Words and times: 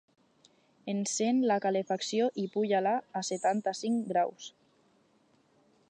Encén 0.93 1.41
la 1.51 1.57
calefacció 1.65 2.31
i 2.45 2.47
puja-la 2.55 2.95
a 3.21 3.23
setanta-cinc 3.29 4.11
graus 4.15 4.49